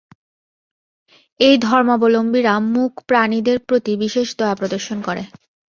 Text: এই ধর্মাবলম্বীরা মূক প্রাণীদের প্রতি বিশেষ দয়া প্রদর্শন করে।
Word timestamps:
এই 1.39 1.55
ধর্মাবলম্বীরা 1.61 2.53
মূক 2.73 2.93
প্রাণীদের 3.07 3.57
প্রতি 3.67 3.93
বিশেষ 4.03 4.27
দয়া 4.37 4.55
প্রদর্শন 4.55 4.97
করে। 5.01 5.23